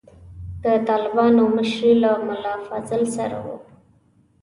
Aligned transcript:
د 0.63 0.65
طالبانو 0.89 1.41
مشري 1.55 1.93
له 2.03 2.11
ملا 2.27 2.53
فاضل 2.67 3.01
سره 3.15 3.37
وه. 3.45 3.55